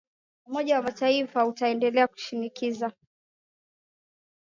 [0.47, 2.91] umoja wa mataifa utaendelea kushinikiza